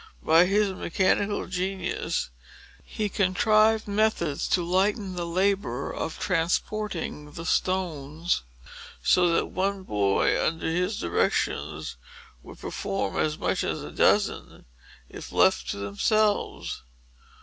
[0.23, 2.31] By his mechanical genius,
[2.83, 8.41] he contrived methods to lighten the labor of transporting the stones;
[9.03, 11.97] so that one boy, under his directions,
[12.41, 14.65] would perform as much as half a dozen,
[15.07, 16.81] if left to themselves.